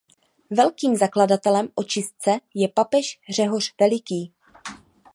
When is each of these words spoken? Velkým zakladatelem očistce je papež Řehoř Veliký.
Velkým 0.49 0.95
zakladatelem 0.95 1.69
očistce 1.75 2.31
je 2.55 2.67
papež 2.67 3.19
Řehoř 3.35 3.73
Veliký. 3.81 4.33